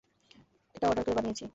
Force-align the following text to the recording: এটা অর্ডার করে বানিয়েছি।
এটা 0.75 0.85
অর্ডার 0.87 1.03
করে 1.05 1.15
বানিয়েছি। 1.15 1.45